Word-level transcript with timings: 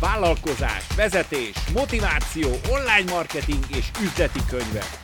vállalkozás, 0.00 0.86
vezetés, 0.96 1.56
motiváció, 1.74 2.48
online 2.70 3.12
marketing 3.12 3.64
és 3.76 3.90
üzleti 4.02 4.40
könyvek. 4.48 4.98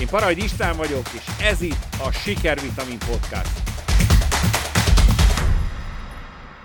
Én 0.00 0.06
Parajd 0.06 0.38
István 0.38 0.76
vagyok, 0.76 1.06
és 1.12 1.44
ez 1.44 1.62
itt 1.62 1.86
a 1.98 2.10
Sikervitamin 2.12 2.98
Podcast. 2.98 3.69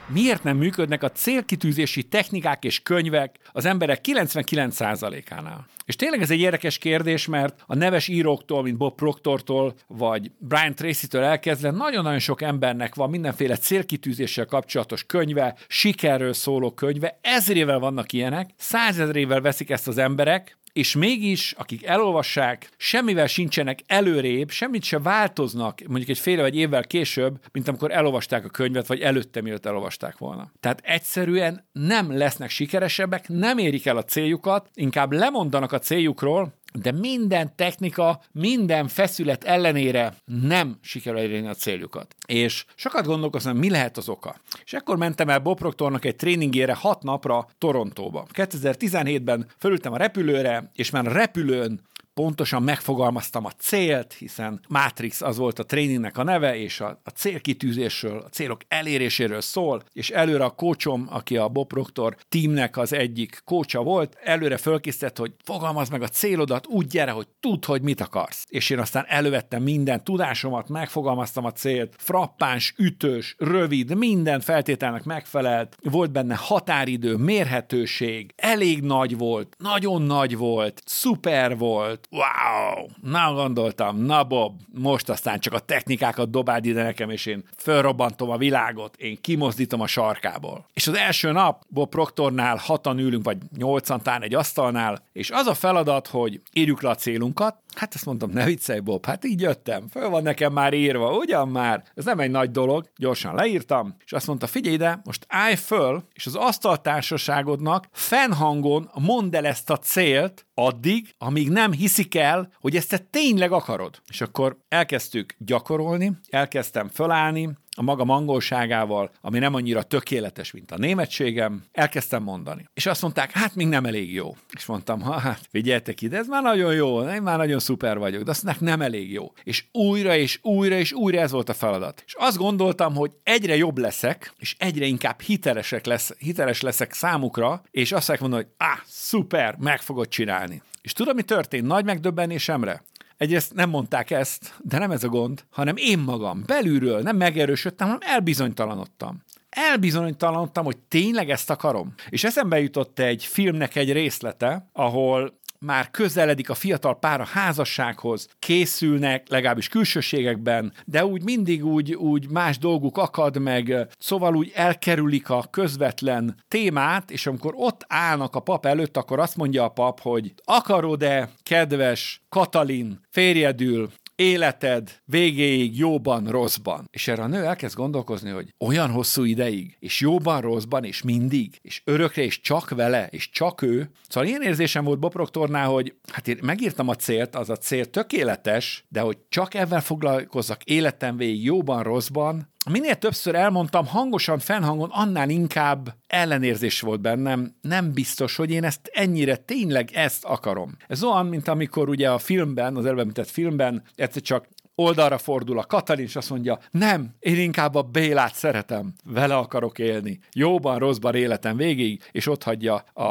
Miért 0.08 0.44
nem 0.44 0.58
működnek 0.58 1.04
a 1.04 1.12
célkitűzési 1.12 2.04
technikák 2.04 2.64
és 2.64 2.82
könyvek 2.82 3.36
az 3.52 3.66
emberek 3.66 4.00
99%-ánál? 4.04 5.66
És 5.86 5.96
tényleg 5.96 6.22
ez 6.22 6.32
egy 6.32 6.40
érdekes 6.40 6.78
kérdés, 6.78 7.28
mert 7.28 7.64
a 7.66 7.76
neves 7.76 8.08
íróktól, 8.08 8.64
mint 8.64 8.78
Bob 8.78 8.96
Proctortól, 8.96 9.74
vagy 9.88 10.32
Brian 10.38 10.76
Tracy-től 10.76 11.24
elkezdve 11.24 11.72
nagyon-nagyon 11.72 12.20
sok 12.20 12.42
embernek 12.42 12.96
van 12.96 13.10
mindenféle 13.10 13.56
célkitűzéssel 13.56 14.46
kapcsolatos 14.46 15.04
könyve, 15.04 15.56
sikerről 15.68 16.34
szóló 16.34 16.72
könyve, 16.72 17.20
ezrével 17.22 17.80
vannak 17.80 18.12
ilyenek, 18.12 18.50
százezrével 18.58 19.42
veszik 19.42 19.70
ezt 19.70 19.88
az 19.88 19.98
emberek, 19.98 20.58
és 20.76 20.96
mégis, 20.96 21.52
akik 21.58 21.86
elolvassák, 21.86 22.70
semmivel 22.78 23.28
sincsenek 23.28 23.80
előrébb, 23.88 24.50
semmit 24.50 24.84
se 24.84 25.00
változnak, 25.00 25.82
mondjuk 25.88 26.10
egy 26.10 26.20
fél 26.20 26.42
vagy 26.42 26.56
évvel 26.56 26.84
később, 26.84 27.40
mint 27.52 27.68
amikor 27.68 27.92
elolvasták 27.92 28.46
a 28.46 28.50
könyvet, 28.50 28.88
vagy 28.88 29.00
előtte, 29.00 29.42
mielőtt 29.42 29.66
elolvasták 29.66 30.18
volna. 30.18 30.52
Tehát 30.60 30.82
egyszerűen 30.84 31.66
nem 31.72 32.18
lesznek 32.18 32.50
sikeresebbek, 32.50 33.28
nem 33.28 33.58
érik 33.58 33.86
el 33.86 33.98
a 33.98 34.04
céljukat, 34.04 34.70
inkább 34.74 35.12
lemondanak 35.12 35.72
a 35.72 35.80
céljukról, 35.80 36.54
de 36.82 36.92
minden 36.92 37.56
technika, 37.56 38.22
minden 38.32 38.88
feszület 38.88 39.44
ellenére 39.44 40.14
nem 40.26 40.78
sikerül 40.82 41.20
elérni 41.20 41.48
a 41.48 41.54
céljukat. 41.54 42.16
És 42.28 42.66
sokat 42.76 43.06
gondolkoztam, 43.06 43.58
mi 43.58 43.70
lehet 43.70 43.98
az 43.98 44.10
oka. 44.10 44.36
És 44.64 44.74
akkor 44.74 44.98
mentem 44.98 45.30
el 45.30 45.40
Bob 45.40 45.58
Proctornak 45.58 46.06
egy 46.06 46.16
tréningére 46.16 46.74
hat 46.74 47.04
napra 47.04 47.48
Torontóba. 47.58 48.28
2017-ben 48.34 49.48
fölültem 49.58 49.94
a 49.94 49.98
repülőre, 49.98 50.72
és 50.76 50.90
már 50.90 51.08
a 51.08 51.12
repülőn 51.12 51.80
pontosan 52.16 52.64
megfogalmaztam 52.64 53.46
a 53.46 53.52
célt, 53.52 54.14
hiszen 54.14 54.60
Matrix 54.68 55.22
az 55.22 55.38
volt 55.38 55.60
a 55.60 55.66
tréningnek 55.66 56.18
a 56.18 56.24
neve, 56.24 56.58
és 56.58 56.80
a, 56.80 57.02
a 57.04 57.10
célkitűzésről, 57.10 58.20
a 58.20 58.30
célok 58.30 58.62
eléréséről 58.68 59.42
szól, 59.42 59.84
és 59.94 60.10
előre 60.10 60.44
a 60.44 60.50
kócsom, 60.50 61.08
aki 61.10 61.38
a 61.38 61.48
Bob 61.48 61.68
Proctor 61.68 62.16
teamnek 62.30 62.78
az 62.78 62.94
egyik 62.94 63.42
kócsa 63.46 63.84
volt, 63.84 64.18
előre 64.24 64.58
fölkészített, 64.58 65.18
hogy 65.18 65.34
fogalmazd 65.44 65.92
meg 65.92 66.02
a 66.02 66.08
célodat, 66.08 66.68
úgy 66.68 66.88
gyere, 66.88 67.12
hogy 67.12 67.28
tudd, 67.40 67.66
hogy 67.66 67.82
mit 67.82 68.02
akarsz. 68.02 68.46
És 68.50 68.70
én 68.70 68.80
aztán 68.80 69.06
elővettem 69.08 69.64
minden 69.64 70.04
tudásomat, 70.04 70.70
megfogalmaztam 70.70 71.46
a 71.46 71.52
célt, 71.52 71.94
frappáns, 71.98 72.74
ütős, 72.78 73.36
rövid, 73.38 73.98
minden 73.98 74.40
feltételnek 74.40 75.04
megfelelt, 75.04 75.78
volt 75.82 76.12
benne 76.12 76.36
határidő, 76.36 77.16
mérhetőség, 77.16 78.34
elég 78.36 78.82
nagy 78.82 79.18
volt, 79.18 79.56
nagyon 79.58 80.02
nagy 80.02 80.38
volt, 80.38 80.82
szuper 80.86 81.58
volt, 81.58 82.05
wow, 82.12 82.88
na 83.02 83.34
gondoltam, 83.34 83.98
na 83.98 84.24
Bob, 84.24 84.54
most 84.74 85.10
aztán 85.10 85.40
csak 85.40 85.54
a 85.54 85.60
technikákat 85.60 86.30
dobáld 86.30 86.66
ide 86.66 86.84
nekem, 86.84 87.10
és 87.10 87.26
én 87.26 87.44
fölrobbantom 87.58 88.30
a 88.30 88.38
világot, 88.38 88.96
én 88.96 89.18
kimozdítom 89.22 89.82
a 89.82 89.88
sarkából. 89.88 90.66
És 90.74 90.88
az 90.88 90.96
első 90.96 91.32
nap 91.32 91.64
Bob 91.68 91.90
Proctornál 91.90 92.56
hatan 92.56 93.00
ülünk, 93.00 93.24
vagy 93.24 93.38
nyolcan 93.58 94.02
tán 94.02 94.22
egy 94.22 94.34
asztalnál, 94.34 95.04
és 95.14 95.30
az 95.32 95.48
a 95.48 95.54
feladat, 95.54 96.08
hogy 96.08 96.42
írjuk 96.54 96.82
le 96.82 96.90
a 96.90 96.96
célunkat, 96.96 97.56
Hát 97.76 97.94
azt 97.94 98.06
mondtam, 98.06 98.30
ne 98.30 98.46
viccelj, 98.46 98.80
Bob, 98.80 99.06
hát 99.06 99.26
így 99.26 99.42
jöttem, 99.42 99.88
föl 99.88 100.10
van 100.10 100.24
nekem 100.24 100.54
már 100.54 100.74
írva, 100.74 101.16
ugyan 101.16 101.50
már? 101.50 101.84
Ez 101.96 102.06
nem 102.06 102.20
egy 102.20 102.32
nagy 102.32 102.52
dolog, 102.52 102.90
gyorsan 102.98 103.36
leírtam, 103.36 103.96
és 104.06 104.14
azt 104.14 104.28
mondta, 104.28 104.48
figyelj 104.48 104.76
ide, 104.76 105.02
most 105.04 105.26
állj 105.30 105.56
föl, 105.56 106.04
és 106.14 106.26
az 106.26 106.36
asztaltársaságodnak 106.36 107.88
fennhangon 107.92 108.90
mondd 108.94 109.36
el 109.36 109.46
ezt 109.46 109.70
a 109.70 109.78
célt, 109.78 110.46
addig, 110.54 111.16
amíg 111.18 111.50
nem 111.50 111.72
hiszik 111.72 112.16
el, 112.16 112.52
hogy 112.60 112.76
ezt 112.76 112.90
te 112.90 112.98
tényleg 112.98 113.52
akarod. 113.52 114.02
És 114.08 114.22
akkor 114.22 114.58
elkezdtük 114.68 115.36
gyakorolni, 115.38 116.12
elkezdtem 116.30 116.88
fölállni, 116.88 117.50
a 117.76 117.82
maga 117.82 118.04
mangolságával, 118.04 119.12
ami 119.22 119.40
nem 119.40 119.54
annyira 119.54 119.84
tökéletes, 119.84 120.52
mint 120.52 120.72
a 120.72 120.78
németségem, 120.78 121.64
elkezdtem 121.72 122.24
mondani. 122.24 122.70
És 122.74 122.86
azt 122.86 123.02
mondták, 123.02 123.32
hát 123.32 123.56
még 123.56 123.68
nem 123.68 123.86
elég 123.86 124.14
jó. 124.14 124.36
És 124.54 124.66
mondtam, 124.66 125.02
hát 125.02 125.48
figyeljetek 125.52 126.02
ide, 126.02 126.18
ez 126.18 126.28
már 126.28 126.42
nagyon 126.44 126.74
jó, 126.74 127.02
én 127.02 127.22
már 127.22 127.38
nagyon 127.38 127.60
szuper 127.60 127.98
vagyok, 127.98 128.24
de 128.24 128.32
azt 128.32 128.44
mondták, 128.44 128.64
nem 128.64 128.82
elég 128.82 129.12
jó. 129.12 129.32
És 129.44 129.66
újra 129.72 130.16
és 130.16 130.40
újra 130.42 130.76
és 130.76 130.92
újra 130.92 131.20
ez 131.20 131.32
volt 131.32 131.50
a 131.50 131.54
feladat. 131.54 132.04
És 132.06 132.14
azt 132.18 132.38
gondoltam, 132.38 132.96
hogy 132.96 133.12
egyre 133.24 133.56
jobb 133.56 133.78
leszek, 133.78 134.34
és 134.38 134.56
egyre 134.60 134.86
inkább 134.86 135.22
hitelesek 135.22 135.86
lesz, 135.86 136.16
hiteles 136.18 136.62
leszek 136.62 136.94
számukra, 136.94 137.62
és 137.72 137.92
azt 137.92 138.20
mondom, 138.20 138.40
hogy 138.40 138.48
ah, 138.58 138.80
szuper, 138.86 139.56
meg 139.60 139.82
fogod 139.82 140.08
csinálni. 140.08 140.62
És 140.82 140.94
tudom, 140.94 141.16
mi 141.16 141.22
történt? 141.22 141.68
Nagy 141.68 141.86
megdöbbenésemre. 141.86 142.84
Egyrészt 143.18 143.54
nem 143.54 143.70
mondták 143.70 144.12
ezt, 144.12 144.54
de 144.62 144.78
nem 144.78 144.92
ez 144.92 145.04
a 145.04 145.08
gond, 145.08 145.44
hanem 145.50 145.76
én 145.78 146.00
magam 146.00 146.44
belülről 146.46 147.02
nem 147.02 147.16
megerősödtem, 147.16 147.88
hanem 147.88 148.02
elbizonytalanodtam 148.04 149.24
elbizonytalanodtam, 149.56 150.66
hogy 150.66 150.78
tényleg 150.78 151.30
ezt 151.30 151.50
akarom. 151.50 151.94
És 152.10 152.24
eszembe 152.24 152.60
jutott 152.60 153.00
egy 153.00 153.26
filmnek 153.26 153.76
egy 153.76 153.92
részlete, 153.92 154.70
ahol 154.74 155.40
már 155.66 155.92
közeledik 155.92 156.50
a 156.50 156.54
fiatal 156.54 157.00
pár 157.00 157.22
a 157.22 157.26
házassághoz, 157.26 158.28
készülnek, 158.40 159.30
legalábbis 159.30 159.68
külsőségekben, 159.68 160.74
de 160.86 161.06
úgy 161.06 161.24
mindig 161.24 161.66
úgy, 161.66 161.94
úgy 161.94 162.30
más 162.30 162.58
dolguk 162.58 162.98
akad 162.98 163.38
meg, 163.38 163.88
szóval 164.00 164.36
úgy 164.36 164.52
elkerülik 164.56 165.30
a 165.30 165.44
közvetlen 165.52 166.36
témát, 166.48 167.12
és 167.12 167.28
amikor 167.28 167.54
ott 167.56 167.86
állnak 167.88 168.36
a 168.36 168.40
pap 168.40 168.66
előtt, 168.66 168.98
akkor 168.98 169.20
azt 169.20 169.38
mondja 169.38 169.64
a 169.64 169.70
pap, 169.70 170.00
hogy 170.00 170.34
akarod-e, 170.44 171.30
kedves 171.44 172.22
Katalin, 172.30 173.00
férjedül 173.12 173.90
életed 174.16 175.02
végéig 175.06 175.78
jóban, 175.78 176.28
rosszban. 176.28 176.88
És 176.92 177.08
erre 177.08 177.24
a 177.24 177.28
nő 177.28 177.44
elkezd 177.44 177.76
gondolkozni, 177.76 178.30
hogy 178.30 178.54
olyan 178.60 178.92
hosszú 178.92 179.24
ideig, 179.24 179.78
és 179.80 180.00
jóban, 180.00 180.42
rosszban, 180.42 180.84
és 180.84 181.02
mindig, 181.02 181.60
és 181.62 181.82
örökre, 181.86 182.24
és 182.24 182.42
csak 182.42 182.70
vele, 182.70 183.08
és 183.12 183.30
csak 183.30 183.62
ő. 183.62 183.90
Szóval 184.10 184.30
ilyen 184.30 184.42
érzésem 184.42 184.84
volt 184.84 185.00
Bob 185.00 185.12
Proctornál, 185.12 185.68
hogy 185.68 185.96
hát 186.12 186.28
én 186.28 186.38
megírtam 186.42 186.88
a 186.88 186.96
célt, 186.96 187.36
az 187.36 187.50
a 187.50 187.56
cél 187.56 187.86
tökéletes, 187.86 188.86
de 188.90 189.00
hogy 189.00 189.18
csak 189.30 189.54
ezzel 189.54 189.82
foglalkozzak 189.82 190.64
életem 190.64 191.18
végig 191.18 191.44
jóban, 191.44 191.84
rosszban, 191.84 192.54
minél 192.72 192.96
többször 192.96 193.36
elmondtam 193.36 193.86
hangosan, 193.86 194.40
fennhangon, 194.40 194.90
annál 194.92 195.30
inkább 195.30 195.96
ellenérzés 196.08 196.82
volt 196.82 197.02
bennem, 197.02 197.56
nem 197.62 197.94
biztos, 197.94 198.36
hogy 198.36 198.52
én 198.52 198.64
ezt 198.64 198.90
ennyire 198.94 199.36
tényleg 199.36 199.90
ezt 199.94 200.24
akarom. 200.24 200.78
Ez 200.88 201.04
olyan, 201.04 201.26
mint 201.26 201.48
amikor 201.48 201.90
ugye 201.90 202.12
a 202.12 202.18
filmben, 202.18 202.76
az 202.76 202.86
előbb 202.86 203.18
filmben 203.26 203.84
egyszer 203.96 204.22
csak 204.22 204.48
oldalra 204.76 205.18
fordul 205.18 205.60
a 205.60 205.66
Katalin, 205.66 206.06
és 206.06 206.16
azt 206.16 206.30
mondja, 206.30 206.60
nem, 206.72 207.16
én 207.20 207.40
inkább 207.40 207.76
a 207.76 207.82
Bélát 207.82 208.36
szeretem, 208.36 208.94
vele 209.04 209.36
akarok 209.36 209.80
élni, 209.80 210.20
jóban, 210.34 210.80
rosszban 210.80 211.16
életem 211.16 211.58
végig, 211.58 212.04
és 212.12 212.28
ott 212.28 212.44
hagyja 212.44 212.76
a, 212.94 213.04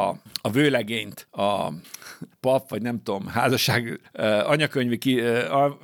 a 0.42 0.50
vőlegényt, 0.52 1.26
a 1.30 1.72
pap, 2.44 2.70
vagy 2.70 2.82
nem 2.82 3.02
tudom, 3.02 3.26
házasság, 3.26 4.00
anyakönyvi 4.44 4.98
ki, 4.98 5.20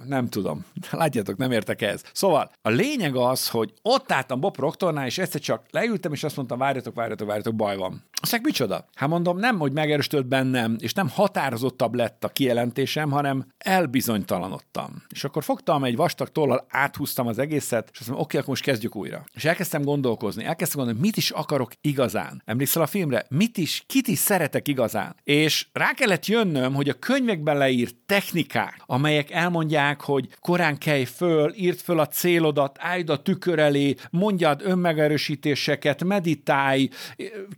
nem 0.07 0.29
tudom. 0.29 0.65
Látjátok, 0.91 1.37
nem 1.37 1.53
értek 1.53 1.83
ez. 1.83 2.03
Szóval 2.13 2.51
a 2.63 2.69
lényeg 2.69 3.17
az, 3.17 3.49
hogy 3.49 3.73
ott 3.83 4.13
álltam 4.13 4.41
Bob 4.41 4.57
Proctornál, 4.57 5.07
és 5.07 5.19
egyszer 5.19 5.41
csak 5.41 5.63
leültem, 5.71 6.13
és 6.13 6.25
azt 6.25 6.37
mondtam, 6.37 6.59
várjatok, 6.59 6.95
várjatok, 6.95 7.27
várjatok, 7.27 7.55
baj 7.55 7.77
van. 7.77 8.05
Azt 8.23 8.43
micsoda? 8.43 8.89
Hát 8.95 9.09
mondom, 9.09 9.39
nem, 9.39 9.59
hogy 9.59 9.73
megerősödött 9.73 10.27
bennem, 10.27 10.77
és 10.79 10.93
nem 10.93 11.09
határozottabb 11.09 11.95
lett 11.95 12.25
a 12.25 12.29
kijelentésem, 12.29 13.11
hanem 13.11 13.47
elbizonytalanodtam. 13.59 15.03
És 15.09 15.25
akkor 15.25 15.45
fogtam 15.45 15.85
egy 15.85 15.97
vastag 15.97 16.29
tollal, 16.29 16.67
áthúztam 16.69 17.27
az 17.27 17.39
egészet, 17.39 17.89
és 17.93 17.99
azt 17.99 18.09
mondom, 18.09 18.25
oké, 18.25 18.37
akkor 18.37 18.49
most 18.49 18.63
kezdjük 18.63 18.97
újra. 18.97 19.25
És 19.35 19.45
elkezdtem 19.45 19.83
gondolkozni, 19.83 20.45
elkezdtem 20.45 20.79
gondolni, 20.79 21.07
mit 21.07 21.17
is 21.17 21.31
akarok 21.31 21.73
igazán. 21.81 22.43
Emlékszel 22.45 22.83
a 22.83 22.87
filmre? 22.87 23.25
Mit 23.29 23.59
is, 23.59 23.85
kit 23.87 24.09
is 24.09 24.19
szeretek 24.19 24.69
igazán? 24.69 25.17
És 25.25 25.67
rá 25.73 25.93
kellett 25.93 26.27
jönnöm, 26.55 26.75
hogy 26.75 26.89
a 26.89 26.99
könyvekben 26.99 27.57
leírt 27.57 27.95
technikák, 28.07 28.83
amelyek 28.87 29.31
elmondják, 29.31 30.01
hogy 30.01 30.29
korán 30.41 30.79
kelj 30.79 31.05
föl, 31.05 31.53
írd 31.57 31.79
föl 31.79 31.99
a 31.99 32.07
célodat, 32.07 32.77
állj 32.81 33.05
a 33.07 33.23
tükör 33.23 33.59
elé, 33.59 33.95
mondjad 34.11 34.61
önmegerősítéseket, 34.65 36.05
meditálj, 36.05 36.89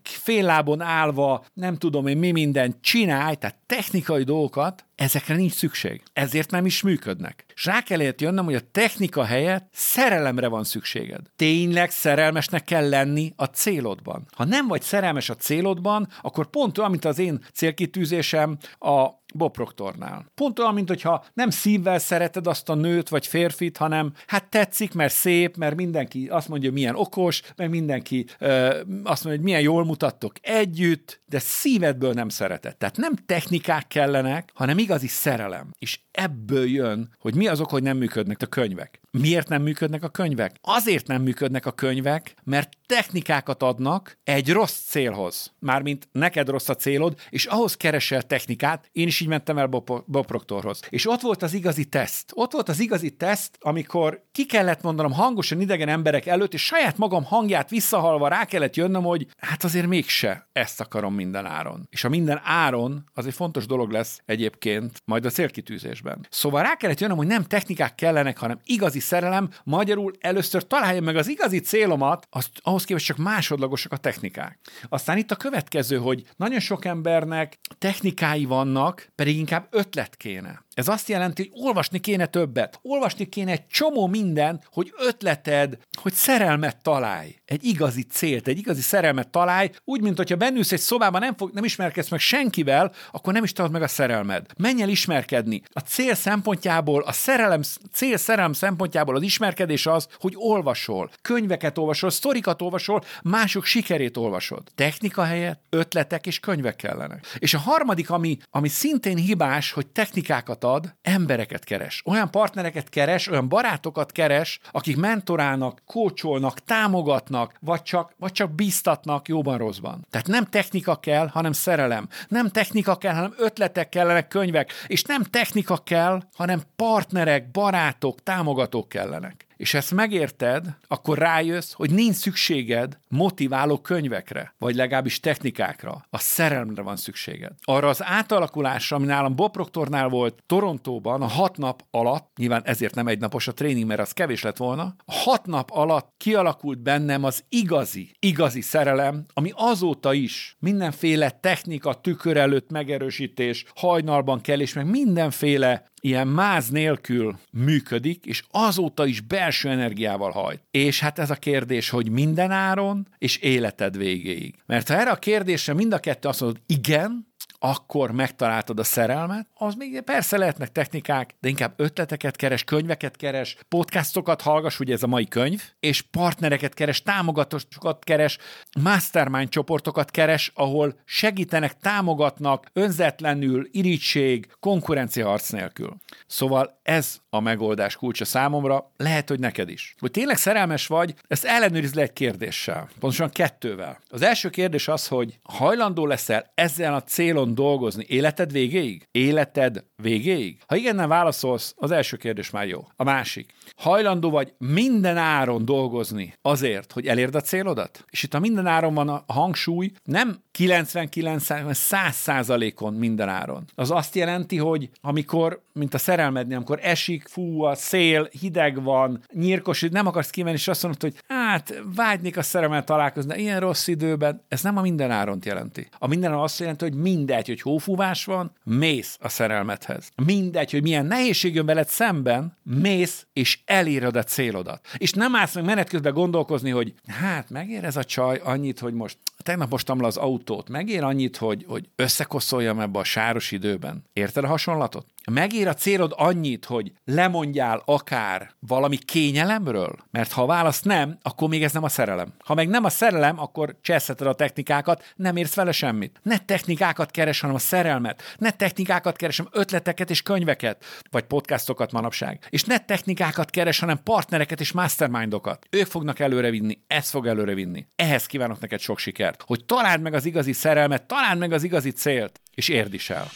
fél 0.02 0.44
lábon 0.44 0.80
állva, 0.80 1.44
nem 1.54 1.76
tudom 1.76 2.06
én 2.06 2.16
mi 2.16 2.30
mindent 2.30 2.76
csinálj, 2.80 3.34
tehát 3.34 3.56
technikai 3.66 4.22
dolgokat, 4.22 4.84
ezekre 4.94 5.34
nincs 5.34 5.52
szükség. 5.52 6.02
Ezért 6.12 6.50
nem 6.50 6.66
is 6.66 6.82
működnek. 6.82 7.44
És 7.54 7.64
rá 7.64 7.82
kellett 7.82 8.20
jönnöm, 8.20 8.44
hogy 8.44 8.54
a 8.54 8.70
technika 8.72 9.24
helyett 9.24 9.68
szerelemre 9.72 10.48
van 10.48 10.64
szükséged. 10.64 11.20
Tényleg 11.36 11.90
szerelmesnek 11.90 12.64
kell 12.64 12.88
lenni 12.88 13.32
a 13.36 13.44
célodban. 13.44 14.26
Ha 14.36 14.44
nem 14.44 14.66
vagy 14.66 14.82
szerelmes 14.82 15.28
a 15.28 15.34
célodban, 15.34 16.08
akkor 16.22 16.46
pont 16.46 16.78
olyan, 16.78 16.90
mint 16.90 17.04
az 17.04 17.18
én 17.18 17.44
célkitűzésem, 17.52 18.58
a 18.78 19.08
Bob 19.32 19.52
Proctornál. 19.52 20.26
Pont 20.34 20.58
olyan, 20.58 20.74
mint 20.74 20.88
hogyha 20.88 21.24
nem 21.34 21.50
szívvel 21.50 21.98
szereted 21.98 22.46
azt 22.46 22.68
a 22.68 22.74
nőt 22.74 23.08
vagy 23.08 23.26
férfit, 23.26 23.76
hanem 23.76 24.12
hát 24.26 24.48
tetszik, 24.48 24.94
mert 24.94 25.12
szép, 25.12 25.56
mert 25.56 25.76
mindenki 25.76 26.28
azt 26.30 26.48
mondja, 26.48 26.72
milyen 26.72 26.94
okos, 26.94 27.42
mert 27.56 27.70
mindenki 27.70 28.26
ö, 28.38 28.66
azt 29.04 29.24
mondja, 29.24 29.30
hogy 29.30 29.40
milyen 29.40 29.60
jól 29.60 29.84
mutattok 29.84 30.32
együtt, 30.40 31.20
de 31.26 31.38
szívedből 31.38 32.12
nem 32.12 32.28
szereted. 32.28 32.76
Tehát 32.76 32.96
nem 32.96 33.14
technikák 33.26 33.86
kellenek, 33.86 34.50
hanem 34.54 34.78
igazi 34.78 35.06
szerelem. 35.06 35.70
És 35.78 36.00
ebből 36.10 36.66
jön, 36.66 37.14
hogy 37.18 37.34
mi 37.34 37.46
azok, 37.46 37.70
hogy 37.70 37.82
nem 37.82 37.96
működnek 37.96 38.42
a 38.42 38.46
könyvek. 38.46 39.01
Miért 39.18 39.48
nem 39.48 39.62
működnek 39.62 40.02
a 40.02 40.08
könyvek? 40.08 40.56
Azért 40.60 41.06
nem 41.06 41.22
működnek 41.22 41.66
a 41.66 41.72
könyvek, 41.72 42.34
mert 42.44 42.76
technikákat 42.86 43.62
adnak 43.62 44.18
egy 44.24 44.52
rossz 44.52 44.80
célhoz. 44.86 45.52
Mármint 45.58 46.08
neked 46.12 46.48
rossz 46.48 46.68
a 46.68 46.74
célod, 46.74 47.18
és 47.30 47.44
ahhoz 47.44 47.76
keresel 47.76 48.22
technikát. 48.22 48.88
Én 48.92 49.06
is 49.06 49.20
így 49.20 49.28
mentem 49.28 49.58
el 49.58 49.66
Bob, 49.66 50.26
Proctorhoz. 50.26 50.80
És 50.88 51.08
ott 51.08 51.20
volt 51.20 51.42
az 51.42 51.52
igazi 51.52 51.84
teszt. 51.84 52.30
Ott 52.34 52.52
volt 52.52 52.68
az 52.68 52.80
igazi 52.80 53.10
teszt, 53.10 53.58
amikor 53.60 54.24
ki 54.32 54.46
kellett 54.46 54.82
mondanom 54.82 55.12
hangosan 55.12 55.60
idegen 55.60 55.88
emberek 55.88 56.26
előtt, 56.26 56.54
és 56.54 56.64
saját 56.64 56.98
magam 56.98 57.24
hangját 57.24 57.70
visszahalva 57.70 58.28
rá 58.28 58.44
kellett 58.44 58.76
jönnöm, 58.76 59.02
hogy 59.02 59.26
hát 59.36 59.64
azért 59.64 59.86
mégse 59.86 60.48
ezt 60.52 60.80
akarom 60.80 61.14
minden 61.14 61.46
áron. 61.46 61.86
És 61.90 62.04
a 62.04 62.08
minden 62.08 62.40
áron 62.44 63.10
az 63.14 63.26
egy 63.26 63.34
fontos 63.34 63.66
dolog 63.66 63.90
lesz 63.90 64.20
egyébként 64.24 65.02
majd 65.04 65.24
a 65.24 65.30
célkitűzésben. 65.30 66.26
Szóval 66.30 66.62
rá 66.62 66.74
kellett 66.74 67.00
jönnöm, 67.00 67.16
hogy 67.16 67.26
nem 67.26 67.42
technikák 67.42 67.94
kellenek, 67.94 68.38
hanem 68.38 68.60
igazi 68.64 69.00
szerelem, 69.02 69.50
magyarul 69.64 70.12
először 70.20 70.66
találjam 70.66 71.04
meg 71.04 71.16
az 71.16 71.28
igazi 71.28 71.60
célomat, 71.60 72.26
azt, 72.30 72.50
ahhoz 72.62 72.84
képest 72.84 73.06
csak 73.06 73.16
másodlagosak 73.16 73.92
a 73.92 73.96
technikák. 73.96 74.58
Aztán 74.88 75.16
itt 75.18 75.30
a 75.30 75.36
következő, 75.36 75.96
hogy 75.96 76.24
nagyon 76.36 76.60
sok 76.60 76.84
embernek 76.84 77.58
technikái 77.78 78.44
vannak, 78.44 79.08
pedig 79.14 79.36
inkább 79.36 79.66
ötlet 79.70 80.16
kéne. 80.16 80.64
Ez 80.74 80.88
azt 80.88 81.08
jelenti, 81.08 81.48
hogy 81.50 81.62
olvasni 81.64 81.98
kéne 81.98 82.26
többet. 82.26 82.78
Olvasni 82.82 83.28
kéne 83.28 83.50
egy 83.50 83.66
csomó 83.66 84.06
mindent, 84.06 84.68
hogy 84.72 84.92
ötleted, 84.96 85.78
hogy 86.02 86.12
szerelmet 86.12 86.82
találj. 86.82 87.34
Egy 87.44 87.64
igazi 87.64 88.02
célt, 88.02 88.48
egy 88.48 88.58
igazi 88.58 88.80
szerelmet 88.80 89.28
találj, 89.28 89.70
úgy, 89.84 90.00
mint 90.00 90.16
hogyha 90.16 90.36
bennülsz 90.36 90.72
egy 90.72 90.80
szobában, 90.80 91.20
nem, 91.20 91.36
fog, 91.36 91.50
nem 91.52 91.64
ismerkedsz 91.64 92.08
meg 92.08 92.20
senkivel, 92.20 92.92
akkor 93.10 93.32
nem 93.32 93.44
is 93.44 93.52
találod 93.52 93.78
meg 93.78 93.82
a 93.82 93.88
szerelmed. 93.88 94.46
Menj 94.56 94.82
el 94.82 94.88
ismerkedni. 94.88 95.62
A 95.72 95.80
cél 95.80 96.14
szempontjából, 96.14 97.02
a 97.02 97.12
szerelem, 97.12 97.60
cél 97.92 98.16
szerelem 98.16 98.52
szempontjából 98.52 98.91
az 98.94 99.22
ismerkedés 99.22 99.86
az, 99.86 100.08
hogy 100.20 100.32
olvasol, 100.36 101.10
könyveket 101.22 101.78
olvasol, 101.78 102.10
sztorikat 102.10 102.62
olvasol, 102.62 103.02
mások 103.22 103.64
sikerét 103.64 104.16
olvasod. 104.16 104.62
Technika 104.74 105.24
helyett 105.24 105.62
ötletek 105.70 106.26
és 106.26 106.40
könyvek 106.40 106.76
kellenek. 106.76 107.26
És 107.38 107.54
a 107.54 107.58
harmadik, 107.58 108.10
ami, 108.10 108.36
ami 108.50 108.68
szintén 108.68 109.16
hibás, 109.16 109.72
hogy 109.72 109.86
technikákat 109.86 110.64
ad, 110.64 110.94
embereket 111.02 111.64
keres. 111.64 112.02
Olyan 112.06 112.30
partnereket 112.30 112.88
keres, 112.88 113.28
olyan 113.28 113.48
barátokat 113.48 114.12
keres, 114.12 114.60
akik 114.70 114.96
mentorálnak, 114.96 115.82
kócsolnak, 115.86 116.58
támogatnak, 116.58 117.54
vagy 117.60 117.82
csak, 117.82 118.14
vagy 118.18 118.32
csak 118.32 118.54
bíztatnak 118.54 119.28
jóban 119.28 119.58
rosszban. 119.58 120.06
Tehát 120.10 120.26
nem 120.26 120.44
technika 120.44 120.96
kell, 120.96 121.26
hanem 121.26 121.52
szerelem. 121.52 122.08
Nem 122.28 122.48
technika 122.48 122.96
kell, 122.96 123.14
hanem 123.14 123.34
ötletek 123.38 123.88
kellenek, 123.88 124.28
könyvek. 124.28 124.72
És 124.86 125.02
nem 125.02 125.22
technika 125.22 125.76
kell, 125.76 126.22
hanem 126.34 126.62
partnerek, 126.76 127.50
barátok, 127.50 128.22
támogatók 128.22 128.81
kellenek 128.90 129.46
és 129.62 129.74
ezt 129.74 129.94
megérted, 129.94 130.66
akkor 130.88 131.18
rájössz, 131.18 131.72
hogy 131.72 131.90
nincs 131.90 132.14
szükséged 132.14 132.98
motiváló 133.08 133.78
könyvekre, 133.78 134.54
vagy 134.58 134.74
legalábbis 134.74 135.20
technikákra. 135.20 136.06
A 136.10 136.18
szerelemre 136.18 136.82
van 136.82 136.96
szükséged. 136.96 137.52
Arra 137.62 137.88
az 137.88 138.04
átalakulásra, 138.04 138.96
ami 138.96 139.06
nálam 139.06 139.36
Bob 139.36 139.52
Proctornál 139.52 140.08
volt 140.08 140.42
Torontóban 140.46 141.22
a 141.22 141.26
hat 141.26 141.56
nap 141.56 141.84
alatt, 141.90 142.30
nyilván 142.36 142.62
ezért 142.64 142.94
nem 142.94 143.06
egy 143.06 143.18
napos 143.18 143.48
a 143.48 143.54
tréning, 143.54 143.86
mert 143.86 144.00
az 144.00 144.12
kevés 144.12 144.42
lett 144.42 144.56
volna, 144.56 144.94
a 145.04 145.12
hat 145.12 145.46
nap 145.46 145.70
alatt 145.70 146.12
kialakult 146.16 146.78
bennem 146.78 147.24
az 147.24 147.44
igazi, 147.48 148.10
igazi 148.18 148.60
szerelem, 148.60 149.24
ami 149.34 149.50
azóta 149.54 150.12
is 150.12 150.56
mindenféle 150.58 151.30
technika, 151.30 151.94
tükör 151.94 152.36
előtt 152.36 152.70
megerősítés, 152.70 153.64
hajnalban 153.74 154.40
kell, 154.40 154.60
és 154.60 154.72
meg 154.72 154.86
mindenféle 154.86 155.90
ilyen 156.02 156.28
máz 156.28 156.68
nélkül 156.68 157.38
működik, 157.52 158.24
és 158.24 158.42
azóta 158.50 159.06
is 159.06 159.20
belső 159.20 159.51
energiával 159.70 160.30
hajt. 160.30 160.62
És 160.70 161.00
hát 161.00 161.18
ez 161.18 161.30
a 161.30 161.34
kérdés, 161.34 161.88
hogy 161.90 162.10
minden 162.10 162.50
áron 162.50 163.08
és 163.18 163.36
életed 163.36 163.96
végéig. 163.96 164.54
Mert 164.66 164.88
ha 164.88 164.94
erre 164.94 165.10
a 165.10 165.16
kérdésre 165.16 165.74
mind 165.74 165.92
a 165.92 165.98
kettő 165.98 166.28
azt 166.28 166.40
mondod, 166.40 166.60
igen, 166.66 167.31
akkor 167.64 168.10
megtaláltad 168.10 168.78
a 168.78 168.84
szerelmet, 168.84 169.46
az 169.54 169.74
még 169.74 170.00
persze 170.00 170.36
lehetnek 170.36 170.72
technikák, 170.72 171.34
de 171.40 171.48
inkább 171.48 171.72
ötleteket 171.76 172.36
keres, 172.36 172.64
könyveket 172.64 173.16
keres, 173.16 173.56
podcastokat 173.68 174.40
hallgass, 174.40 174.80
ugye 174.80 174.94
ez 174.94 175.02
a 175.02 175.06
mai 175.06 175.28
könyv, 175.28 175.62
és 175.80 176.02
partnereket 176.02 176.74
keres, 176.74 177.02
támogatókat 177.02 178.04
keres, 178.04 178.38
mastermind 178.80 179.48
csoportokat 179.48 180.10
keres, 180.10 180.52
ahol 180.54 180.94
segítenek, 181.04 181.78
támogatnak, 181.78 182.70
önzetlenül, 182.72 183.68
irítség, 183.70 184.48
konkurencia 184.60 185.26
harc 185.26 185.50
nélkül. 185.50 185.96
Szóval 186.26 186.80
ez 186.82 187.20
a 187.30 187.40
megoldás 187.40 187.96
kulcsa 187.96 188.24
számomra, 188.24 188.90
lehet, 188.96 189.28
hogy 189.28 189.40
neked 189.40 189.68
is. 189.68 189.94
Hogy 189.98 190.10
tényleg 190.10 190.36
szerelmes 190.36 190.86
vagy, 190.86 191.14
ezt 191.28 191.44
ellenőrizd 191.44 191.94
le 191.94 192.02
egy 192.02 192.12
kérdéssel, 192.12 192.88
pontosan 192.98 193.30
kettővel. 193.30 194.00
Az 194.08 194.22
első 194.22 194.50
kérdés 194.50 194.88
az, 194.88 195.08
hogy 195.08 195.38
hajlandó 195.42 196.06
leszel 196.06 196.50
ezzel 196.54 196.94
a 196.94 197.02
célon 197.02 197.51
dolgozni 197.54 198.04
életed 198.08 198.52
végéig? 198.52 199.08
Életed 199.10 199.84
végéig? 200.02 200.58
Ha 200.66 200.76
igen, 200.76 200.94
nem 200.94 201.08
válaszolsz, 201.08 201.74
az 201.76 201.90
első 201.90 202.16
kérdés 202.16 202.50
már 202.50 202.66
jó. 202.66 202.86
A 202.96 203.04
másik. 203.04 203.52
Hajlandó 203.76 204.30
vagy 204.30 204.54
minden 204.58 205.16
áron 205.16 205.64
dolgozni 205.64 206.34
azért, 206.42 206.92
hogy 206.92 207.06
elérd 207.06 207.34
a 207.34 207.40
célodat? 207.40 208.04
És 208.10 208.22
itt 208.22 208.34
a 208.34 208.38
minden 208.38 208.66
áron 208.66 208.94
van 208.94 209.08
a 209.08 209.24
hangsúly, 209.26 209.90
nem 210.04 210.36
99 210.50 211.44
100 211.70 212.14
százalékon 212.14 212.94
minden 212.94 213.28
áron. 213.28 213.64
Az 213.74 213.90
azt 213.90 214.14
jelenti, 214.14 214.56
hogy 214.56 214.90
amikor, 215.00 215.62
mint 215.72 215.94
a 215.94 215.98
szerelmednél, 215.98 216.56
amikor 216.56 216.78
esik, 216.82 217.28
fú, 217.28 217.62
a 217.62 217.74
szél, 217.74 218.28
hideg 218.40 218.82
van, 218.82 219.24
nyírkos, 219.32 219.80
nem 219.90 220.06
akarsz 220.06 220.30
kimenni, 220.30 220.56
és 220.56 220.68
azt 220.68 220.82
mondod, 220.82 221.02
hogy 221.02 221.14
hát 221.52 221.82
vágynék 221.94 222.36
a 222.36 222.42
szerelmet 222.42 222.84
találkozni, 222.84 223.40
ilyen 223.40 223.60
rossz 223.60 223.86
időben, 223.86 224.44
ez 224.48 224.62
nem 224.62 224.76
a 224.76 224.80
minden 224.80 225.10
áron 225.10 225.38
jelenti. 225.44 225.88
A 225.98 226.06
minden 226.06 226.30
áron 226.30 226.42
azt 226.42 226.58
jelenti, 226.58 226.84
hogy 226.84 226.94
mindegy, 226.94 227.46
hogy 227.46 227.60
hófúvás 227.60 228.24
van, 228.24 228.52
mész 228.64 229.18
a 229.20 229.28
szerelmethez. 229.28 230.10
Mindegy, 230.24 230.70
hogy 230.70 230.82
milyen 230.82 231.06
nehézség 231.06 231.54
jön 231.54 231.66
veled 231.66 231.88
szemben, 231.88 232.56
mész 232.62 233.26
és 233.32 233.58
eléred 233.64 234.16
a 234.16 234.22
célodat. 234.22 234.86
És 234.96 235.12
nem 235.12 235.34
állsz 235.34 235.54
meg 235.54 235.64
menet 235.64 235.88
közben 235.88 236.12
gondolkozni, 236.12 236.70
hogy 236.70 236.94
hát 237.06 237.50
megér 237.50 237.84
ez 237.84 237.96
a 237.96 238.04
csaj 238.04 238.40
annyit, 238.44 238.78
hogy 238.78 238.94
most 238.94 239.18
tegnap 239.42 239.70
mostam 239.70 240.00
le 240.00 240.06
az 240.06 240.16
autót, 240.16 240.68
megér 240.68 241.02
annyit, 241.02 241.36
hogy, 241.36 241.64
hogy 241.68 241.88
összekoszoljam 241.96 242.80
ebbe 242.80 242.98
a 242.98 243.04
sáros 243.04 243.50
időben. 243.50 244.04
Érted 244.12 244.44
a 244.44 244.46
hasonlatot? 244.46 245.06
Megér 245.30 245.68
a 245.68 245.74
célod 245.74 246.12
annyit, 246.16 246.64
hogy 246.64 246.92
lemondjál 247.04 247.82
akár 247.84 248.50
valami 248.58 248.96
kényelemről? 248.96 249.96
Mert 250.10 250.32
ha 250.32 250.42
a 250.42 250.46
válasz 250.46 250.82
nem, 250.82 251.18
akkor 251.22 251.48
még 251.48 251.62
ez 251.62 251.72
nem 251.72 251.82
a 251.82 251.88
szerelem. 251.88 252.32
Ha 252.44 252.54
meg 252.54 252.68
nem 252.68 252.84
a 252.84 252.88
szerelem, 252.88 253.38
akkor 253.38 253.76
cseszheted 253.80 254.26
a 254.26 254.34
technikákat, 254.34 255.12
nem 255.16 255.36
érsz 255.36 255.54
vele 255.54 255.72
semmit. 255.72 256.20
Ne 256.22 256.38
technikákat 256.38 257.10
keres, 257.10 257.40
hanem 257.40 257.56
a 257.56 257.58
szerelmet. 257.58 258.22
Ne 258.38 258.50
technikákat 258.50 259.16
keresem, 259.16 259.48
ötleteket 259.50 260.10
és 260.10 260.22
könyveket, 260.22 260.84
vagy 261.10 261.24
podcastokat 261.24 261.92
manapság. 261.92 262.46
És 262.50 262.64
ne 262.64 262.78
technikákat 262.78 263.50
keres, 263.50 263.78
hanem 263.78 264.02
partnereket 264.02 264.60
és 264.60 264.72
mastermindokat. 264.72 265.66
Ők 265.70 265.86
fognak 265.86 266.18
előrevinni, 266.18 266.78
ez 266.86 267.10
fog 267.10 267.26
előrevinni. 267.26 267.86
Ehhez 267.96 268.26
kívánok 268.26 268.60
neked 268.60 268.80
sok 268.80 268.98
sikert, 268.98 269.42
hogy 269.46 269.64
találd 269.64 270.00
meg 270.00 270.14
az 270.14 270.24
igazi 270.24 270.52
szerelmet, 270.52 271.06
találd 271.06 271.38
meg 271.38 271.52
az 271.52 271.62
igazi 271.62 271.90
célt, 271.90 272.40
és 272.54 272.68
érd 272.68 272.94
is 272.94 273.10
el. 273.10 273.28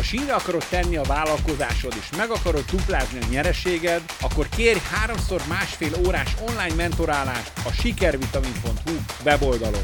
Ha 0.00 0.06
sínre 0.06 0.34
akarod 0.34 0.64
tenni 0.68 0.96
a 0.96 1.02
vállalkozásod, 1.02 1.94
és 2.00 2.16
meg 2.16 2.30
akarod 2.30 2.64
duplázni 2.70 3.18
a 3.20 3.26
nyereséged, 3.30 4.02
akkor 4.20 4.48
kérj 4.48 4.78
háromszor 4.90 5.42
másfél 5.48 5.92
órás 6.06 6.34
online 6.48 6.74
mentorálást 6.74 7.52
a 7.64 7.72
sikervitamin.hu 7.72 8.92
weboldalon. 9.24 9.82